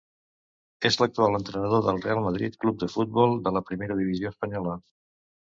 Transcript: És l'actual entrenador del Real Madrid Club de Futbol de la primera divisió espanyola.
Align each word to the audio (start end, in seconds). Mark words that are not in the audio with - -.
És 0.89 0.95
l'actual 1.01 1.37
entrenador 1.39 1.83
del 1.87 1.99
Real 2.05 2.23
Madrid 2.29 2.57
Club 2.65 2.81
de 2.85 2.89
Futbol 2.95 3.37
de 3.49 3.55
la 3.59 3.63
primera 3.69 4.01
divisió 4.01 4.35
espanyola. 4.35 4.77